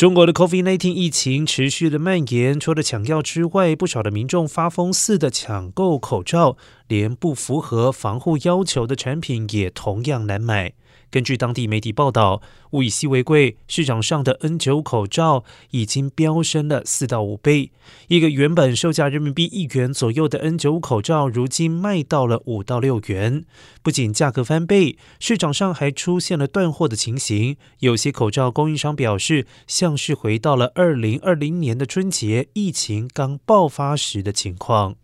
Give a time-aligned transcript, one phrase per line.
[0.00, 6.56] 中国的 COVID-19 疫情持续的蔓延，除了抢药之外，不少的民众发疯似的抢购口罩，
[6.88, 10.72] 连不符合防护要求的产品也同样难买。
[11.10, 12.40] 根据当地媒体报道，
[12.70, 17.72] 物以稀为贵，市场上的 N9 口罩已经飙升了四到五倍。
[18.06, 23.44] 一个原本售价人民币一元左右的 N9 口罩，如今卖到了五到六元。
[23.82, 27.56] 不仅价格翻倍，市场上还出现了断货的情形。
[27.80, 34.94] 有些口罩供应商表示，像是回到了二零二零年的春节疫情刚爆发时的情况。